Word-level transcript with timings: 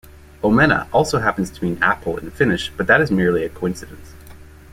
"Omena" 0.43 0.87
also 0.91 1.19
happens 1.19 1.51
to 1.51 1.63
mean 1.63 1.77
"apple" 1.79 2.17
in 2.17 2.31
Finnish, 2.31 2.71
but 2.75 2.87
that 2.87 3.01
is 3.01 3.11
merely 3.11 3.43
a 3.45 3.49
coincidence. 3.49 4.13